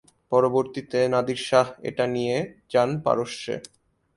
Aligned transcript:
পরবর্তীতে 0.31 0.99
Nadir 1.13 1.39
Shah 1.47 1.67
এটা 1.89 2.05
নিয়ে 2.15 2.37
যান 2.69 2.89
পারস্যে। 3.05 3.55